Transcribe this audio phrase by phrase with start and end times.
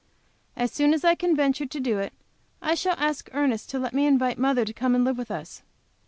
[0.55, 2.11] As soon as I can venture to it,
[2.59, 5.61] I shall ask Ernest to let me invite mother to come and live with us.